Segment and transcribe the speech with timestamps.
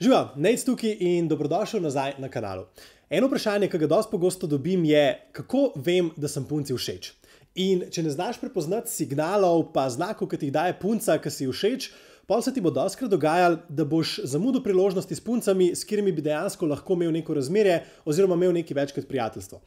[0.00, 2.62] Živijo, Nec tukaj in dobrodošel nazaj na kanalu.
[3.10, 7.10] Eno vprašanje, ki ga dosti pogosto dobim, je, kako vem, da sem punci všeč.
[7.60, 11.50] In če ne znaš prepoznati signalov, pa znakov, ki ti jih daje punca, ki si
[11.52, 11.90] všeč,
[12.24, 16.24] pa se ti bo doskrat dogajalo, da boš zamudil priložnosti s puncami, s katerimi bi
[16.24, 19.60] dejansko lahko imel neko razmerje, oziroma imel nekaj več kot prijateljstvo.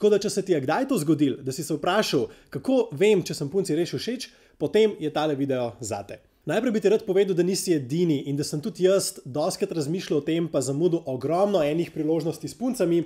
[0.00, 3.20] Tako da, če se ti je kdaj to zgodilo, da si se vprašal, kako vem,
[3.20, 6.24] če sem punci res všeč, potem je tale video zate.
[6.44, 10.18] Najprej bi ti rad povedal, da nisi edini in da sem tudi jaz doskrat razmišljal
[10.18, 12.98] o tem, pa zamudil ogromno enih priložnosti s puncami,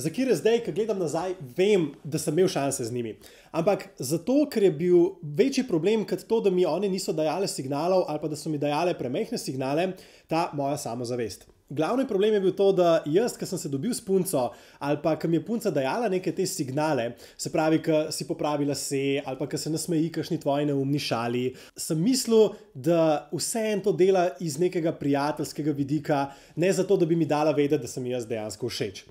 [0.00, 3.18] za kire zdaj, ko gledam nazaj, vem, da sem imel šanse z njimi.
[3.52, 8.06] Ampak zato, ker je bil večji problem kot to, da mi oni niso dajali signalov
[8.08, 9.90] ali pa da so mi dajali premehne signale,
[10.26, 11.44] ta moja samozavest.
[11.68, 14.44] Glavni problem je bil to, da jaz, ki sem se dobil s punco,
[14.78, 18.74] ali pa ki mi je punca dajala neke te signale, se pravi, ki si popravila
[18.78, 23.82] se, ali pa ki se nasmeji, kašni tvoji neumni šali, sem mislil, da vse en
[23.82, 28.06] to dela iz nekega prijateljskega vidika, ne zato, da bi mi dala vedeti, da sem
[28.14, 29.02] jaz dejansko všeč.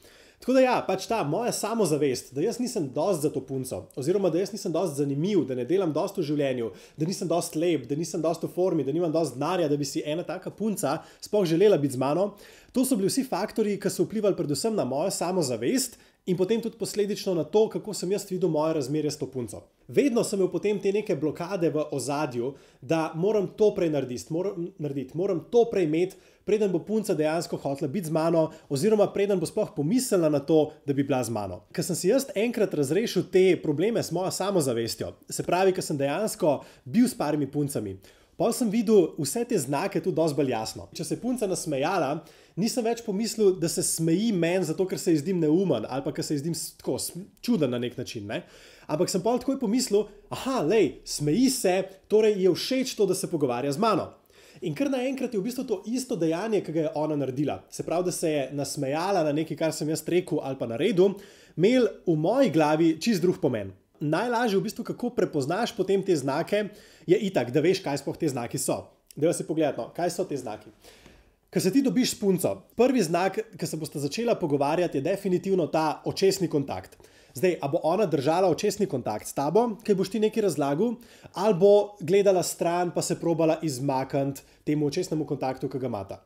[0.45, 4.29] Tako da, ja, pač ta moja samozavest, da jaz nisem dost za to punco, oziroma
[4.29, 6.67] da jaz nisem dost zanimiv, da ne delam dost v življenju,
[7.01, 9.87] da nisem dost lep, da nisem dost v formi, da nimam dost denarja, da bi
[9.89, 12.27] si ena taka punca sploh želela biti z mano.
[12.77, 15.97] To so bili vsi faktori, ki so vplivali predvsem na mojo samozavest
[16.29, 19.63] in potem tudi posledično na to, kako sem jaz videl moje razmerje s to punco.
[19.87, 24.67] Vedno sem imel potem te neke blokade v ozadju, da moram to prej narediti, moram,
[24.81, 29.39] narediti, moram to prej imeti, preden bo punca dejansko hotela biti z mano, oziroma preden
[29.39, 31.61] bo sploh pomislila na to, da bi bila z mano.
[31.73, 35.97] Ker sem si jaz enkrat razrešil te probleme s mojo samozavestjo, se pravi, ker sem
[35.97, 37.97] dejansko bil s parimi puncami.
[38.35, 40.89] Pa sem videl vse te znake tudi dosti bolj jasno.
[40.95, 42.09] Če se je punca nasmejala,
[42.59, 46.11] nisem več pomislil, da se smeji meni zato, ker se ji zdim neumen ali pa
[46.15, 46.97] ker se ji zdim tako
[47.41, 48.27] čuden na nek način.
[48.27, 48.41] Ne?
[48.91, 51.77] Ampak sem pa takoj pomislil, aha, lej, smeji se,
[52.11, 54.11] torej je všeč to, da se pogovarja z mano.
[54.63, 57.57] In kar naenkrat je v bistvu to isto dejanje, ki ga je ona naredila.
[57.71, 61.17] Se pravi, da se je nasmejala na nekaj, kar sem jaz rekel ali pa naredil,
[61.55, 63.73] imel v moji glavi čist drug pomen.
[63.99, 66.65] Najlažje, v bistvu, kako prepoznaš potem te znake,
[67.07, 68.83] je itak, da veš, kaj sploh te znaki so.
[69.15, 70.71] Da si pogledamo, kaj so te znaki.
[71.49, 75.67] Ker se ti dobiš s punco, prvi znak, ki se boste začela pogovarjati, je definitivno
[75.71, 76.97] ta očesni kontakt.
[77.35, 80.93] Zdaj, a bo ona držala očesni kontakt s tabo, ki boš ti nekaj razlagal,
[81.33, 86.19] ali bo gledala stran, pa se probala izmakniti temu očesnemu kontaktu, ki ga imata.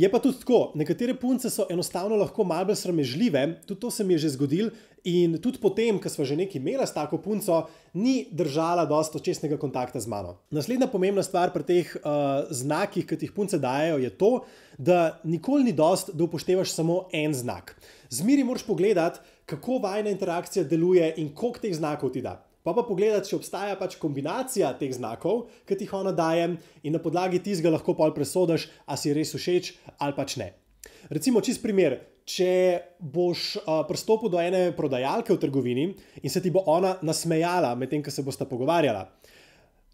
[0.00, 4.04] Je pa tudi tako, nekatere punce so enostavno lahko malo bolj sramežljive, tudi to se
[4.04, 4.70] mi je že zgodilo,
[5.04, 9.58] in tudi potem, ko smo že nekaj imeli s tako punco, ni držala dosto čestnega
[9.60, 10.38] kontakta z mano.
[10.50, 14.32] Naslednja pomembna stvar pri teh uh, znakih, ki jih punce dajo, je to,
[14.78, 17.76] da nikoli ni dost, da upoštevaš samo en znak.
[18.08, 22.38] Zmeri moraš pogledati, kako vajna interakcija deluje in koliko teh znakov ti da.
[22.62, 26.92] Pa pa pogledati, če obstaja pač kombinacija teh znakov, ki ti jih ona daje, in
[26.92, 30.52] na podlagi tistega lahko pol presodiš, a si res všeč ali pač ne.
[31.08, 31.96] Recimo, čist primer,
[32.28, 32.52] če
[33.00, 35.86] boš uh, pristopil do ene prodajalke v trgovini
[36.22, 39.08] in se ti bo ona nasmejala medtem, ko se boste pogovarjala.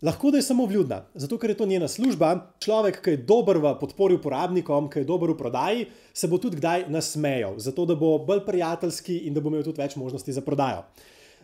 [0.05, 2.53] Lahko da je samo vljudna, zato ker je to njena služba.
[2.61, 6.61] Človek, ki je dober v podpori uporabnikom, ki je dober v prodaji, se bo tudi
[6.61, 10.45] kdaj nasmejal, zato da bo bolj prijateljski in da bo imel tudi več možnosti za
[10.45, 10.85] prodajo.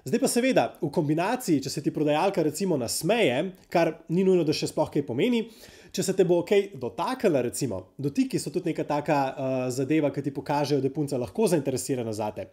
[0.03, 3.37] Zdaj pa seveda, v kombinaciji, če se ti prodajalka recimo nasmeje,
[3.71, 5.45] kar ni nujno, da še sploh kaj pomeni,
[5.95, 10.25] če se te bo kaj dotaknila, recimo, dotiki so tudi neka taka uh, zadeva, ki
[10.27, 12.49] ti pokažejo, da je punca lahko zainteresirana za te.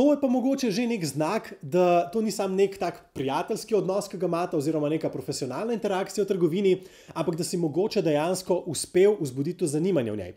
[0.00, 4.08] To je pa mogoče že nek znak, da to ni samo nek tak prijateljski odnos,
[4.08, 6.76] ki ga imate, oziroma neka profesionalna interakcija v trgovini,
[7.12, 10.36] ampak da si mogoče dejansko uspel vzbuditi zanimanje v njej.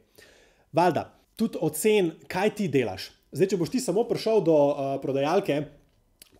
[0.75, 1.07] Valjda,
[1.39, 3.13] tudi ocen, kaj ti delaš.
[3.31, 5.63] Zdaj, če boš ti samo prišel do uh, prodajalke,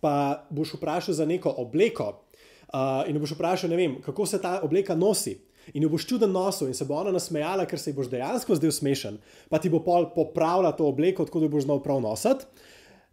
[0.02, 4.98] pa boš vprašal za neko obleko uh, in boš vprašal, vem, kako se ta obleka
[4.98, 5.38] nosi.
[5.74, 8.56] In jo boš čuden nosil in se bo ona nasmejala, ker se ji boš dejansko
[8.58, 12.48] zdel smešen, pa ti bo pol popravila to obleko, tako da boš znal prav nositi.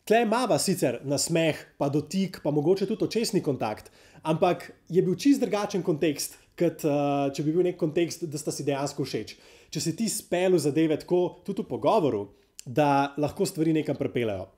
[0.10, 3.92] Tle imamo sicer nasmeh, pa dotik, pa mogoče tudi očesni kontakt,
[4.26, 8.50] ampak je bil čist drugačen kontekst, kot uh, če bi bil nek kontekst, da sta
[8.52, 9.36] si dejansko všeč.
[9.70, 12.24] Če si ti spelu zadeve tako, tudi v pogovoru,
[12.66, 14.50] da lahko stvari nekam prepelejo.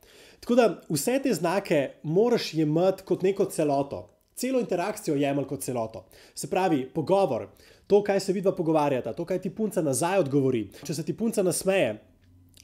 [0.41, 6.05] Tako da vse te znake moraš jemati kot neko celoto, celo interakcijo jemati kot celoto.
[6.35, 7.47] Se pravi, pogovor,
[7.87, 10.63] to, kaj se vidva pogovarjata, to, kaj ti punca nazaj odgovori.
[10.83, 11.99] Če se ti punca nasmeje,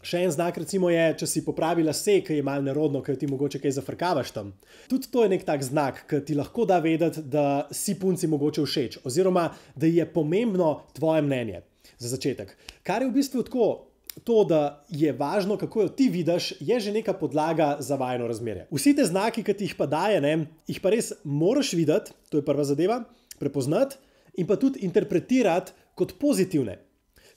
[0.01, 3.29] še en znak recimo je, če si popravila se, ki je mal nerodno, ker ti
[3.29, 4.53] mogoče kaj zafrkavaš tam.
[4.89, 8.65] Tudi to je nek tak znak, ki ti lahko da vedeti, da si punci mogoče
[8.65, 11.61] všeč, oziroma da je pomembno tvoje mnenje.
[11.97, 12.51] Za začetek.
[12.85, 13.86] Kar je v bistvu tako,
[14.23, 18.67] to, da je važno, kako jo ti vidiš, je že neka podlaga za vajno razmerje.
[18.71, 22.41] Vsi te znaki, ki ti jih pa daje, ne, jih pa res moraš videti, to
[22.41, 23.03] je prva zadeva,
[23.39, 23.97] prepoznati
[24.37, 26.77] in pa tudi interpretirati kot pozitivne.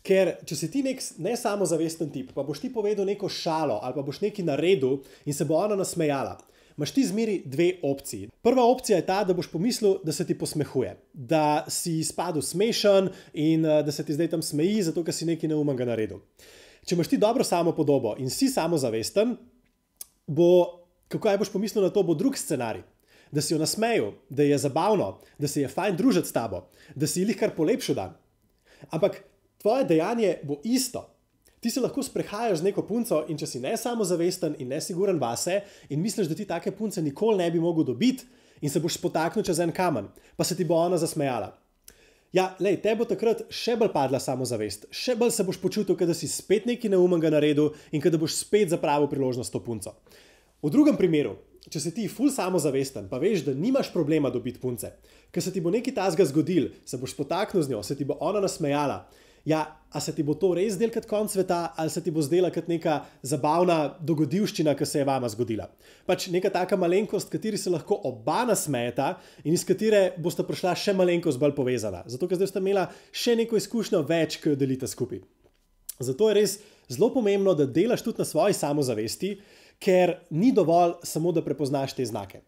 [0.04, 3.96] Ker če si ti nek ne samozavesten tip, pa boš ti povedal neko šalo ali
[3.96, 6.38] pa boš nekaj naredil in se bo ona nasmejala,
[6.76, 8.30] imaš ti zmeri dve opciji.
[8.42, 13.10] Prva opcija je ta, da boš pomislil, da se ti posmehuje, da si spadal smešen
[13.34, 16.22] in eh, da se ti zdaj tam smeji, zato ker si nekaj neumnega naredil.
[16.86, 19.36] Če imaš ti dobro samo podobo in si samozavesten,
[20.26, 20.50] bo,
[21.08, 22.82] kako aj boš pomislil na to, bo drug scenarij.
[23.30, 27.06] Da si jo nasmejal, da je zabavno, da se je fajn družiti s tabo, da
[27.06, 28.16] si jih kar polepšal dan.
[28.90, 29.20] Ampak
[29.62, 31.06] tvoje dejanje bo isto.
[31.60, 35.60] Ti se lahko sprehajaš z neko punco in če si ne samozavesten in nesiguren vase
[35.92, 38.24] in misliš, da ti take punce nikoli ne bi mogel dobiti
[38.60, 41.52] in se boš spotaknil čez en kamen, pa se ti bo ona zasmejala.
[42.30, 46.14] Ja, lej, te bo takrat še bolj padla samozavest, še bolj se boš počutil, da
[46.14, 49.96] si spet nekaj neumnega naredil in da boš spet zapravil priložnost to punco.
[50.62, 51.34] V drugem primeru,
[51.66, 54.92] če si ti ful samozavesten, pa veš, da nimaš problema dobiti punce,
[55.34, 58.14] ker se ti bo nekaj tasga zgodil, se boš spotaknil z njo, se ti bo
[58.22, 59.02] ona nasmejala
[59.44, 62.22] ja, a se ti bo to res zdelo kot konc sveta, ali se ti bo
[62.22, 65.66] zdela kot neka zabavna dogodivščina, ki se je vama zgodila.
[66.06, 70.94] Pač neka taka malenkost, kateri se lahko oba nasmejeta in iz katere boste prišla še
[70.98, 72.04] malenkost bolj povezana.
[72.06, 75.24] Zato, ker zdaj ste imela še neko izkušnjo več, ki jo delite skupaj.
[76.00, 79.34] Zato je res zelo pomembno, da delaš tudi na svoji samozavesti,
[79.80, 82.44] ker ni dovolj samo, da prepoznaš te znake.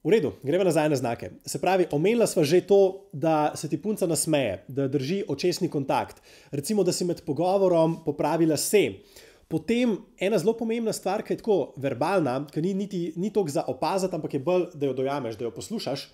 [0.00, 1.30] V redu, gremo nazaj na znake.
[1.44, 6.22] Se pravi, omenila sva že to, da se ti punca nasmeje, da drži očesni kontakt,
[6.50, 9.04] recimo, da si med pogovorom popravila se.
[9.48, 13.66] Potem ena zelo pomembna stvar, ki je tako verbalna, ki ni, niti, ni toliko za
[13.68, 16.08] opaziti, ampak je bolj, da jo dojameš, da jo poslušaš.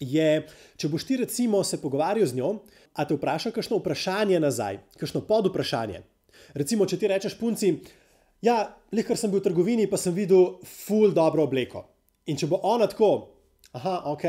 [0.00, 0.46] Je,
[0.76, 2.58] če boš ti recimo se pogovarjal z njo,
[2.92, 6.02] a te vpraša kakšno vprašanje nazaj, kakšno pod vprašanje.
[6.52, 7.78] Recimo, če ti rečeš punci,
[8.44, 11.88] ja, lehkar sem bil v trgovini, pa sem videl ful dobro obleko.
[12.28, 13.10] In če bo ona tako,
[13.72, 14.24] aha, ok,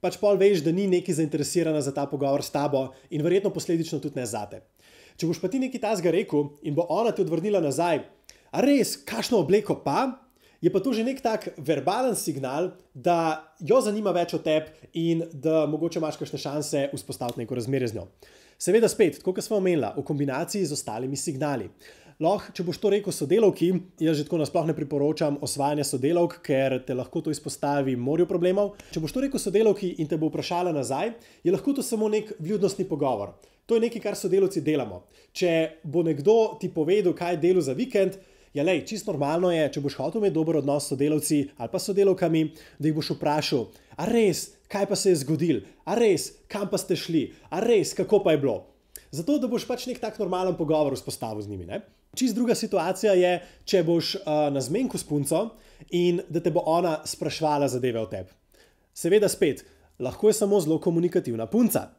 [0.00, 4.00] pač pol veš, da ni neki zainteresirana za ta pogovor s tabo in verjetno posledično
[4.00, 4.62] tudi ne zate.
[5.16, 8.04] Če boš pa ti nekaj tasga rekel in bo ona ti odvrnila nazaj,
[8.52, 10.26] a res, kakšno obleko pa,
[10.64, 15.24] je pa to že nek tak verbalen signal, da jo zanima več o tebi in
[15.32, 18.08] da mogoče imaš kakšne šanse vzpostaviti neko razmerje z njo.
[18.58, 21.68] Seveda spet, kot smo omenili, v kombinaciji z ostalimi signali.
[22.16, 23.66] Lahko, če boš to rekel sodelavki,
[24.00, 28.70] jaz že tako nasplošno ne priporočam osvajanje sodelavk, ker te lahko to izpostavi morju problemov.
[28.88, 31.10] Če boš to rekel sodelavki in te bo vprašala nazaj,
[31.44, 33.34] je lahko to samo nek vljudnostni pogovor.
[33.68, 35.02] To je nekaj, kar sodelavci delamo.
[35.36, 35.50] Če
[35.84, 38.16] bo nekdo ti povedal, kaj je delo za vikend,
[38.56, 41.82] je le, čisto normalno je, če boš hotel imeti dober odnos s sodelavci ali pa
[41.84, 42.42] sodelavkami,
[42.78, 43.66] da jih boš vprašal,
[44.00, 47.92] a res, kaj pa se je zgodil, a res, kam pa ste šli, a res,
[47.92, 48.56] kako pa je bilo.
[49.12, 51.68] Zato, da boš pač nek tak normalen pogovor vzpostavil z njimi.
[51.68, 51.82] Ne?
[52.16, 53.32] Čist druga situacija je,
[53.68, 55.42] če boš uh, na zmenku s punco
[55.92, 58.32] in da te bo ona sprašvala zadeve o tebi.
[58.96, 59.64] Seveda, spet,
[60.00, 61.90] lahko je samo zelo komunikativna punca.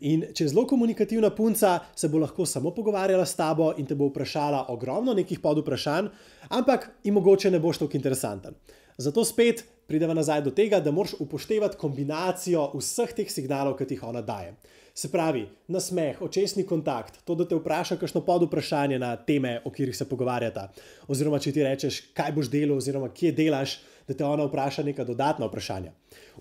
[0.00, 3.98] In če je zelo komunikativna punca, se bo lahko samo pogovarjala s tabo in te
[3.98, 6.08] bo vprašala ogromno nekih pod vprašanj,
[6.54, 8.54] ampak in mogoče ne boš tako interesanten.
[8.96, 13.98] Zato spet prideva nazaj do tega, da moraš upoštevati kombinacijo vseh teh signalov, ki ti
[13.98, 14.54] jih ona daje.
[14.94, 19.70] Se pravi, nasmeh, očesni kontakt, to, da te vpraša kakšno pod vprašanje na teme, o
[19.74, 20.68] katerih se pogovarjata.
[21.10, 25.02] Oziroma, če ti rečeš, kaj boš delal, oziroma kje delaš, da te ona vpraša neka
[25.08, 25.90] dodatna vprašanja.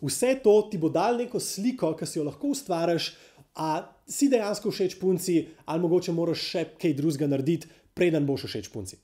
[0.04, 3.10] Vse to ti bo dal neko sliko, ki si jo lahko ustvariš,
[3.58, 3.72] a
[4.06, 9.02] si dejansko všeč punci, ali mogoče moraš še kaj drugega narediti, preden boš všeč punci.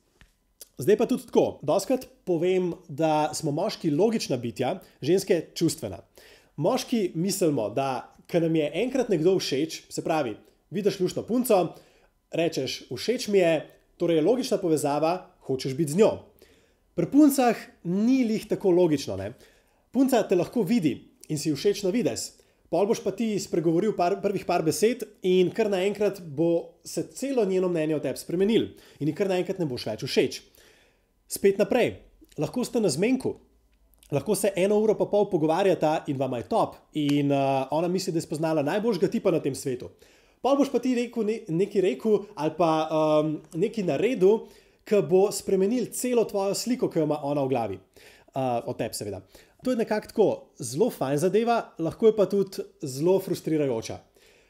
[0.77, 1.47] Zdaj pa tudi tako.
[1.65, 6.03] Doskrat povem, da smo moški logična bitja, ženske čustvena.
[6.61, 10.35] Moški mislimo, da ker nam je enkrat nekdo všeč, se pravi,
[10.71, 11.59] vidiš lušno punco,
[12.31, 13.53] rečeš, všeč mi je,
[13.97, 15.13] torej je logična povezava,
[15.49, 16.11] hočeš biti z njo.
[16.95, 19.15] Pri puncah ni lih tako logično.
[19.17, 19.33] Ne?
[19.91, 20.93] Punca te lahko vidi
[21.29, 22.35] in si všeč na vides.
[22.69, 27.45] Pol boš pa ti spregovoril par, prvih par besed, in kar naenkrat bo se celo
[27.45, 28.67] njeno mnenje o tebi spremenil,
[29.01, 30.41] in kar naenkrat ne boš več všeč.
[31.29, 31.95] Spet naprej,
[32.37, 33.39] lahko ste na zmenku,
[34.11, 38.13] lahko se eno uro pa pol pogovarjata in vam je top, in uh, ona misli,
[38.13, 39.89] da je spoznala najboljšega tipa na tem svetu.
[40.41, 44.45] Pa boš pa ti rekel, ne, nekaj rekel ali pa um, nekaj naredil,
[44.87, 47.79] ki bo spremenil celo tvojo sliko, ki jo ima ona v glavi,
[48.33, 49.21] uh, o tebi, seveda.
[49.63, 53.99] To je nekako tako zelo fajn zadeva, lahko je pa tudi zelo frustrirajoča.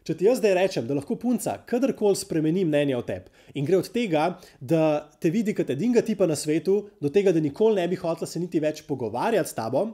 [0.08, 3.30] Če ti jaz zdaj rečem, da lahko punca kadarkoli spremeni mnenje o tebi
[3.60, 4.30] in gre od tega,
[4.62, 8.30] da te vidi kot edinega tipa na svetu, do tega, da nikoli ne bi hotela
[8.30, 9.86] se niti več pogovarjati s tabo,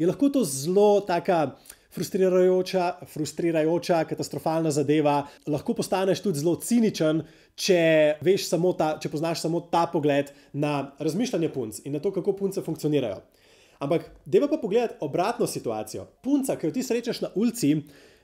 [0.00, 1.58] je lahko to zelo taka.
[1.90, 5.24] Frustrirajoča, frustrirajoča, katastrofalna zadeva.
[5.50, 7.24] Lahko postaneš tudi zelo ciničen,
[7.58, 7.80] če,
[8.78, 13.18] ta, če poznaš samo ta pogled na razmišljanje punc in na to, kako punce funkcionirajo.
[13.82, 16.04] Ampak, deva pa pogledati obratno situacijo.
[16.22, 17.72] Punca, ki jo ti srečaš na ulici,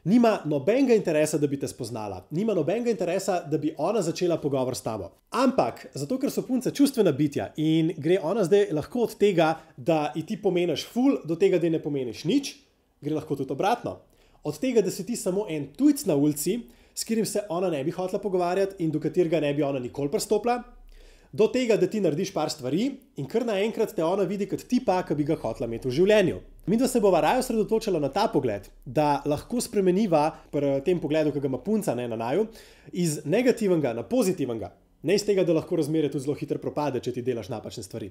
[0.07, 4.77] nima nobenega interesa, da bi te spoznala, nima nobenega interesa, da bi ona začela pogovor
[4.77, 5.11] s tabo.
[5.35, 10.13] Ampak zato, ker so punce čustvena bitja in gre ona zdaj lahko od tega, da
[10.15, 12.53] ti pomeniš ful, do tega, da ne pomeniš nič,
[13.03, 13.99] gre lahko tudi obratno.
[14.47, 16.61] Od tega, da si ti samo en tujc na ulici,
[16.95, 20.11] s katerim se ona ne bi hotela pogovarjati in do katerega ne bi ona nikoli
[20.11, 20.61] pristopila,
[21.37, 22.87] do tega, da ti narediš par stvari
[23.21, 26.39] in kar naenkrat te ona vidi kot tipa, ki bi ga hotela imeti v življenju.
[26.67, 31.35] Mi dva se bova raje osredotočila na ta pogled, da lahko spremeniva pri tem pogledu,
[31.35, 32.47] ki ga ima punca ne, na naju,
[32.93, 34.73] iz negativnega na pozitivnega.
[35.07, 38.11] Ne iz tega, da lahko razmere tudi zelo hitro propade, če ti delaš napačne stvari.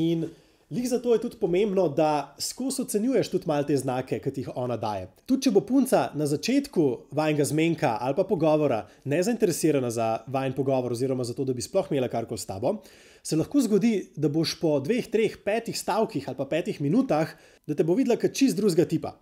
[0.00, 0.24] In
[0.72, 4.78] Lih zato je tudi pomembno, da skozi ocenjuješ tudi malo te znake, ki jih ona
[4.80, 5.10] daje.
[5.28, 10.94] Tudi če bo punca na začetku vajnega zmenka ali pa pogovora nezainteresirana za vajen pogovor,
[10.96, 12.78] oziroma za to, da bi sploh imela karkoli s tabo,
[13.22, 17.36] se lahko zgodi, da boš po dveh, treh, petih stavkih ali pa petih minutah,
[17.68, 19.12] da te bo videla kot čist drugega tipa.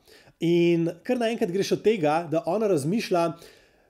[0.47, 3.27] In kar naenkrat greš od tega, da ona razmišlja.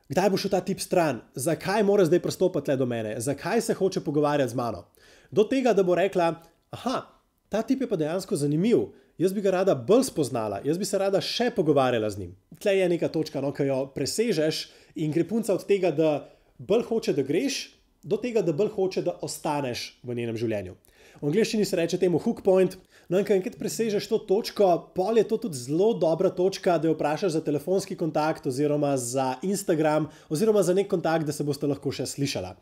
[0.09, 3.76] Kdaj bo šel ta tip stran, zakaj mora zdaj pristopiti le do mene, zakaj se
[3.76, 4.87] hoče pogovarjati z mano?
[5.31, 6.35] Do tega, da bo rekla:
[6.75, 7.20] Aha,
[7.50, 8.88] ta tip je pa dejansko zanimiv,
[9.19, 12.37] jaz bi ga rada bolj spoznala, jaz bi se rada še pogovarjala z njim.
[12.62, 14.69] Tle je neka točka, no, ki jo presežeš
[15.02, 16.12] in gre punca od tega, da
[16.59, 17.59] bolj hoče, da greš,
[18.07, 20.76] do tega, da bolj hoče, da ostaneš v njenem življenju.
[21.21, 22.78] V angleščini se reče temu hook point.
[23.11, 26.87] No, in ko enkrat presežeš to točko, pol je to tudi zelo dobra točka, da
[26.87, 31.66] jo vprašaš za telefonski kontakt, oziroma za Instagram, oziroma za nek kontakt, da se boste
[31.66, 32.54] lahko še slišala.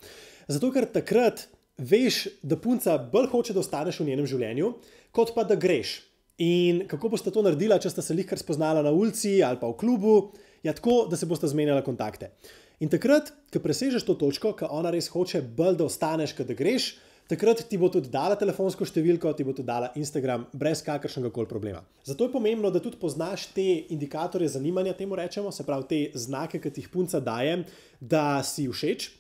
[0.49, 1.45] Zato, ker takrat
[1.79, 4.73] veš, da punca bolj hoče, da ostaneš v njenem življenju,
[5.15, 6.01] kot pa da greš.
[6.43, 9.79] In kako boste to naredila, če ste se lihkar spoznala na ulici ali pa v
[9.79, 10.15] klubu,
[10.63, 12.31] ja, tako, da se boste zmenjala kontakte.
[12.79, 16.55] In takrat, ko presežeš to točko, ko ona res hoče bolj, da ostaneš, kot da
[16.55, 16.93] greš,
[17.31, 21.51] takrat ti bo tudi dala telefonsko številko, ti bo tudi dala Instagram, brez kakršnega koli
[21.51, 21.83] problema.
[22.07, 26.63] Zato je pomembno, da tudi poznaš te indikatorje zanimanja, temu rečemo, se pravi te znake,
[26.63, 27.65] ki ti jih punca daje,
[27.99, 29.11] da si všeč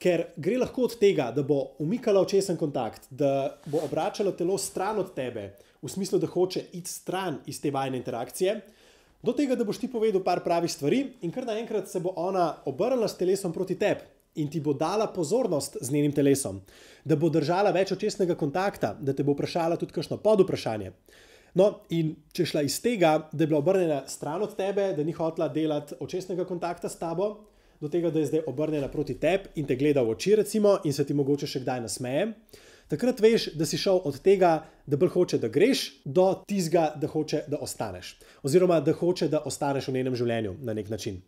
[0.00, 4.98] ker gre lahko od tega, da bo umikala očesen kontakt, da bo obračala telo stran
[4.98, 8.60] od tebe, v smislu, da hoče iti stran iz te vajne interakcije,
[9.24, 12.50] do tega, da boš ti povedal par pravih stvari in kar naenkrat se bo ona
[12.68, 14.04] obrnila s telesom proti tebi.
[14.34, 16.58] In ti bo dala pozornost z njenim telesom,
[17.04, 20.90] da bo držala več očesnega kontakta, da te bo vprašala tudi kakšno pod vprašanje.
[21.54, 25.14] No, in če šla iz tega, da je bila obrnjena stran od tebe, da ni
[25.14, 27.28] hotela delati očesnega kontakta s tabo,
[27.80, 30.92] do tega, da je zdaj obrnjena proti tebi in te gleda v oči, recimo, in
[30.92, 32.30] se ti mogoče še kdaj nasmeje.
[32.88, 37.08] Takrat veš, da si šel od tega, da bolj hoče, da greš, do tizga, da
[37.08, 38.16] hoče, da ostaneš.
[38.44, 41.22] Oziroma, da hoče, da ostaneš v njenem življenju na nek način.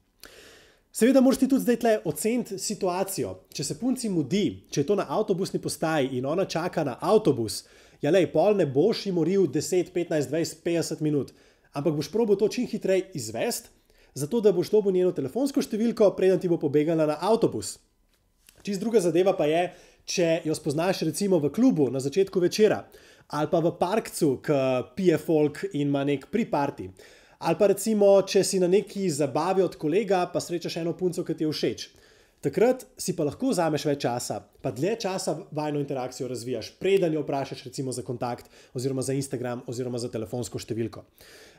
[0.96, 3.32] Seveda, moraš ti tudi zdaj tle oceniti situacijo.
[3.52, 7.64] Če se punci mudi, če je to na avtobusni postaji in ona čaka na avtobus,
[8.00, 11.32] ja, le, pol ne boš jim moril 10, 15, 20, 50 minut,
[11.76, 13.75] ampak boš probo to čim hitreje izvesti
[14.16, 17.76] zato da boš dobil njeno telefonsko številko, preden ti bo pobegala na avtobus.
[18.64, 19.66] Čist druga zadeva pa je,
[20.08, 22.86] če jo spoznaš recimo v klubu na začetku večera
[23.34, 24.58] ali pa v parkcu, ki
[24.94, 26.84] pije folk in ima nek priparti.
[27.38, 31.34] Ali pa recimo, če si na neki zabavi od kolega, pa srečaš eno punco, ki
[31.34, 31.88] ti je všeč.
[32.46, 37.24] Takrat si pa lahko vzameš več časa, pa dlje časa vajno interakcijo razvijaš, preden jo
[37.24, 41.02] vprašaš, recimo za kontakt, oziroma za Instagram, oziroma za telefonsko številko.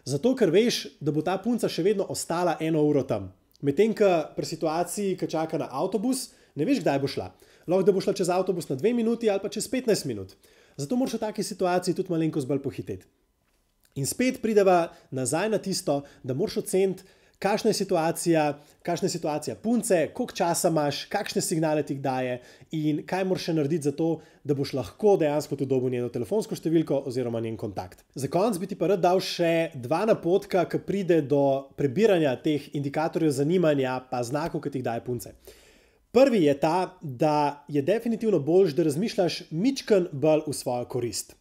[0.08, 3.34] Zato, ker veš, da bo ta punca še vedno ostala eno uro tam.
[3.68, 7.28] Medtem, ko pri situaciji, ki čaka na avtobus, ne veš, kdaj bo šla.
[7.68, 10.38] Lahko da bo šla čez avtobus na dve minuti ali pa čez 15 minut.
[10.80, 13.04] Zato moraš v taki situaciji tudi malenkost bolj pohiteti.
[14.00, 17.04] In spet prideva nazaj na tisto, da moraš oceniti,
[17.40, 18.44] kakšna je situacija,
[18.84, 22.40] kakšna je situacija punce, koliko časa imaš, kakšne signale ti daje
[22.72, 24.10] in kaj moraš še narediti za to,
[24.44, 28.04] da boš lahko dejansko tudi dobil njeno telefonsko številko oziroma njen kontakt.
[28.16, 32.70] Za konec bi ti pa rad dal še dva napotka, ki pride do prebiranja teh
[32.74, 35.36] indikatorjev zanimanja, pa znakov, ki ti jih daje punce.
[36.18, 41.36] Prvi je ta, da je definitivno bolj, da razmišljaš mičken bolj v svojo korist.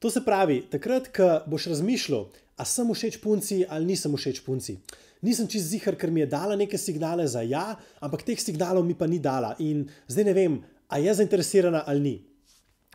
[0.00, 2.28] To se pravi, takrat, ko boš razmišljal,
[2.60, 4.76] a sem všeč punci ali nisem všeč punci
[5.22, 8.96] nisem čest zihar, ker mi je dala neke signale za ja, ampak teh signalov mi
[8.96, 10.54] pa ni dala in zdaj ne vem,
[10.88, 12.16] a je zainteresirana ali ni.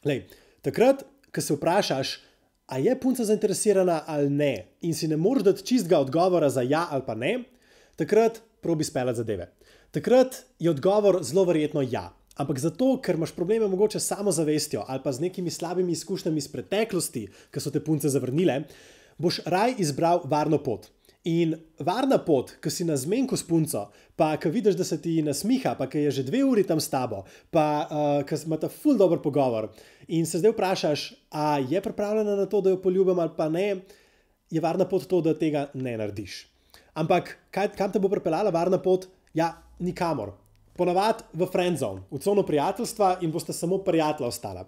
[0.05, 0.25] Lej,
[0.65, 2.19] takrat, ko se vprašaš,
[2.65, 6.87] a je punca zainteresirana ali ne, in si ne moreš dati čistega odgovora za ja
[6.89, 7.45] ali pa ne,
[7.95, 9.51] takrat probi speljati zadeve.
[9.93, 12.09] Takrat je odgovor zelo verjetno ja.
[12.35, 16.49] Ampak zato, ker imaš probleme mogoče s samozavestjo ali pa z nekimi slabimi izkušnjami iz
[16.51, 18.65] preteklosti, ki so te punce zavrnile,
[19.17, 20.89] boš raj izbral varno pot.
[21.25, 25.15] In varna pot, ki si na zmenku s punco, pa ki vidiš, da se ti
[25.25, 28.69] nasmiha, pa ki je že dve uri tam s tabo, pa uh, ki imaš ta
[28.69, 29.71] ful dobr pogovor
[30.07, 33.81] in se zdaj vprašaš, a je pripravljena na to, da jo poljubim ali pa ne,
[34.53, 36.45] je varna pot to, da tega ne narediš.
[36.93, 39.09] Ampak kaj, kam te bo pripeljala varna pot?
[39.33, 40.35] Ja, nikamor.
[40.75, 44.65] Ponavadi v friendzone, v cono prijateljstva in boste samo prijatelja ostala.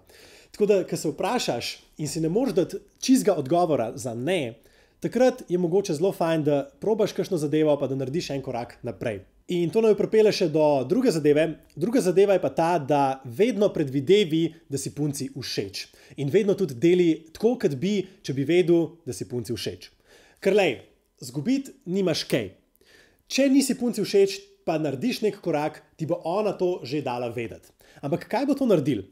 [0.50, 4.54] Tako da, ko se vprašaš in si ne moreš dati čizga odgovora za ne,
[5.00, 9.20] takrat je mogoče zelo fajn, da probaš kakšno zadevo, pa da narediš en korak naprej.
[9.48, 11.46] In to naj pripelje še do druge zadeve.
[11.72, 15.86] Druga zadeva je pa ta, da vedno predvidevi, da si punci všeč.
[16.20, 19.88] In vedno tudi deli tako, kot bi, če bi vedel, da si punci všeč.
[20.44, 20.68] Ker le,
[21.24, 22.50] zgubiti nimaš kaj.
[23.28, 24.36] Če nisi punci všeč,
[24.68, 27.72] pa narediš nek korak, ti bo ona to že dala vedeti.
[28.04, 29.06] Ampak kaj bo to naredil?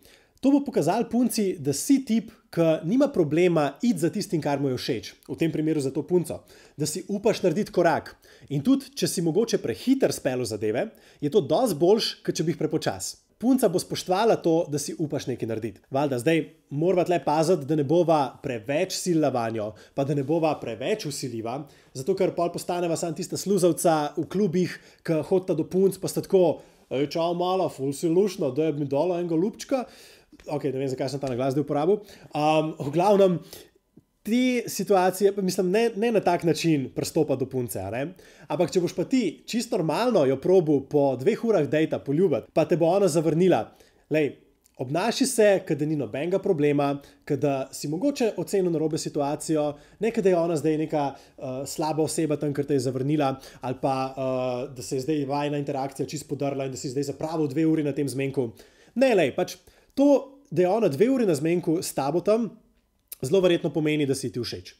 [0.45, 4.69] To bo pokazal punci, da si tip, ki nima problema iti za tistim, kar mu
[4.71, 6.43] je všeč, v tem primeru za to punco,
[6.77, 8.13] da si upaš narediti korak.
[8.53, 10.91] In tudi, če si mogoče prehiter spelo zadeve,
[11.25, 13.25] je to dosti boljš, kot če bi jih prepočas.
[13.38, 15.83] Punca bo spoštovala to, da si upaš nekaj narediti.
[15.93, 16.40] Valjda, zdaj
[16.71, 21.59] moramo tle paziti, da ne bova preveč silna vanjo, pa da ne bova preveč usiljiva,
[21.93, 26.25] zato ker pol postaneva sam tista sluzavca v klubih, ki hodita do punc, pa sta
[26.25, 26.62] tako,
[27.12, 29.85] čau, mala, ful si lušno, da je mi dala enega lupčka
[30.45, 32.00] ok, ne vem, zakaj sem ta naglas zdaj uporabil.
[32.31, 33.38] Um, v glavnem,
[34.26, 37.80] te situacije, mislim, ne, ne na tak način pristopa do punce.
[38.49, 42.66] Ampak, če boš pa ti čisto normalno jo probil po dveh urah dejta poljubiti, pa
[42.66, 43.68] te bo ona zavrnila,
[44.11, 44.35] lej.
[44.76, 46.90] Obnaši se, da ni nobenega problema,
[47.40, 49.71] da si mogoče ocenil na robe situacijo,
[50.04, 53.30] ne da je ona zdaj neka uh, slaba oseba tam, ker te je zavrnila,
[53.64, 57.09] ali pa uh, da se je zdaj vajna interakcija čisto podrla in da si zdaj
[57.09, 58.50] zapravil dve uri na tem zmenku.
[59.00, 59.56] Ne, le, pač
[59.97, 60.11] to,
[60.50, 62.50] da je ona dve uri na zmenku s tabo tam,
[63.23, 64.75] zelo verjetno pomeni, da si ti všeč.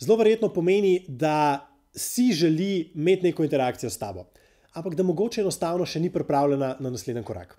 [0.00, 4.28] Zelo verjetno pomeni, da si želi imeti neko interakcijo s tabo,
[4.72, 7.56] ampak da mogoče enostavno še ni pripravljena na naslednji korak.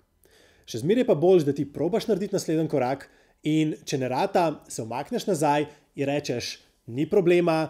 [0.66, 3.08] Še zmeraj pa bolj, da ti probaš narediti naslednji korak
[3.42, 5.66] in če ne rata, se omakneš nazaj
[5.98, 7.66] in rečeš, ni problema,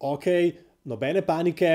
[0.00, 0.26] ok,
[0.84, 1.70] nobene panike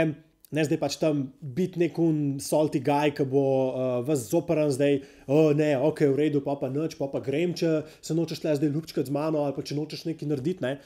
[0.51, 5.51] ne zdaj pač tam biti nekun salty guy, ki bo uh, vas zoprn zdaj, oh,
[5.57, 8.73] ne, ok, v redu, pa pa noč, pa pa grem, če se nočeš le zdaj
[8.73, 10.65] ljubčkati z mano ali pa če nočeš nekaj narediti.
[10.65, 10.79] Ne,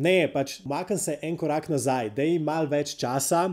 [0.00, 3.50] ne pač makam se en korak nazaj, da ima malo več časa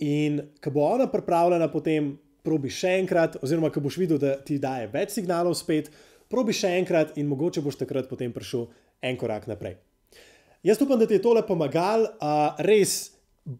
[0.00, 4.58] in ko bo ona pripravljena, potem probi še enkrat, oziroma ko boš videl, da ti
[4.60, 5.90] daje več signalov spet,
[6.32, 8.70] probi še enkrat in mogoče boš takrat potem prišel
[9.04, 9.76] en korak naprej.
[10.64, 13.13] Jaz upam, da ti je tole pomagal, uh, res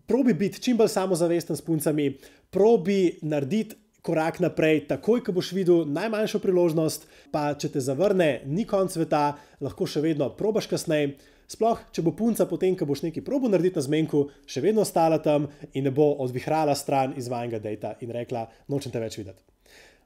[0.06, 2.10] probi biti čim bolj samozavesten s puncami,
[2.50, 8.66] probi narediti korak naprej, takoj, ko boš videl najmanjšo priložnost, pa če te zavrne, ni
[8.68, 9.30] konc sveta,
[9.64, 11.14] lahko še vedno probaš kasneje.
[11.48, 15.20] Sploh, če bo punca potem, ko boš nekaj probo narediti na zmenku, še vedno ostala
[15.24, 19.44] tam in ne bo odvihrala stran iz vajnega dejta in rekla: Nočem te več videti.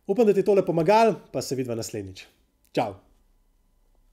[0.07, 2.27] Upam, da ti je tole pomagal, pa se vidva naslednjič.
[2.75, 3.08] Ciao!